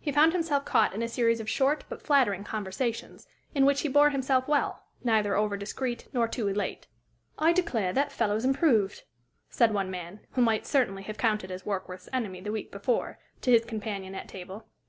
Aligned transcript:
He 0.00 0.10
found 0.10 0.32
himself 0.32 0.64
caught 0.64 0.92
in 0.92 1.02
a 1.02 1.08
series 1.08 1.38
of 1.38 1.48
short 1.48 1.84
but 1.88 2.02
flattering 2.02 2.42
conversations, 2.42 3.28
in 3.54 3.64
which 3.64 3.82
he 3.82 3.88
bore 3.88 4.10
himself 4.10 4.48
well 4.48 4.82
neither 5.04 5.36
over 5.36 5.56
discreet 5.56 6.08
nor 6.12 6.26
too 6.26 6.48
elate. 6.48 6.88
"I 7.38 7.52
declare 7.52 7.92
that 7.92 8.10
fellow's 8.10 8.44
improved," 8.44 9.04
said 9.50 9.72
one 9.72 9.88
man, 9.88 10.18
who 10.32 10.42
might 10.42 10.66
certainly 10.66 11.04
have 11.04 11.16
counted 11.16 11.52
as 11.52 11.64
Warkworth's 11.64 12.08
enemy 12.12 12.40
the 12.40 12.50
week 12.50 12.72
before, 12.72 13.20
to 13.42 13.52
his 13.52 13.64
companion 13.64 14.16
at 14.16 14.26
table. 14.26 14.66